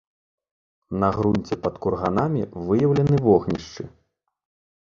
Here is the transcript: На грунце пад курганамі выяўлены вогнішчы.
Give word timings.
На 1.03 1.09
грунце 1.17 1.53
пад 1.65 1.75
курганамі 1.87 2.41
выяўлены 2.71 3.15
вогнішчы. 3.27 3.83